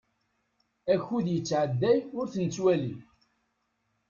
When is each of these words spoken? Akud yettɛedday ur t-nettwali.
Akud 0.93 1.25
yettɛedday 1.31 1.99
ur 2.17 2.25
t-nettwali. 2.33 2.93